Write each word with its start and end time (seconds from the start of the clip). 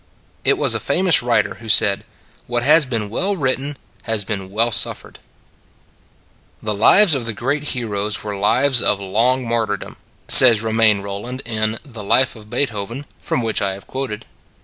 It 0.43 0.57
was 0.57 0.73
a 0.73 0.79
famous 0.79 1.21
writer 1.21 1.53
who 1.61 1.69
said:" 1.69 2.05
What 2.47 2.63
has 2.63 2.87
been 2.87 3.07
well 3.11 3.35
written 3.37 3.77
has 4.01 4.25
been 4.25 4.49
well 4.49 4.71
suffered."" 4.71 5.19
The 6.63 6.73
lives 6.73 7.13
of 7.13 7.27
the 7.27 7.33
great 7.33 7.65
heroes 7.75 8.23
were 8.23 8.35
lives 8.35 8.81
of 8.81 8.99
long 8.99 9.47
martyrdom," 9.47 9.97
says 10.27 10.63
Remain 10.63 11.03
Holland 11.03 11.43
in 11.45 11.77
the 11.83 12.03
"Life 12.03 12.35
of 12.35 12.49
Beethoven" 12.49 13.05
from 13.19 13.43
which 13.43 13.61
I 13.61 13.73
have 13.75 13.85
quoted. 13.85 14.25